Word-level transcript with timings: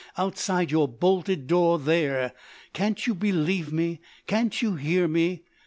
—outside 0.17 0.71
your 0.71 0.87
bolted 0.87 1.45
door, 1.45 1.77
there! 1.77 2.33
Can't 2.73 3.05
you 3.05 3.13
believe 3.13 3.71
me! 3.71 4.01
Can't 4.25 4.59
you 4.59 4.73
hear 4.75 5.07
me! 5.07 5.43